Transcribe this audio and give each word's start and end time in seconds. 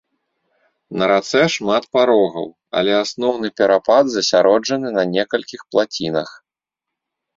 На 1.01 1.05
рацэ 1.11 1.41
шмат 1.55 1.83
парогаў, 1.97 2.47
але 2.81 2.91
асноўны 3.03 3.47
перапад 3.61 4.05
засяроджаны 4.15 4.87
на 4.99 5.03
некалькіх 5.15 5.61
плацінах. 5.75 6.29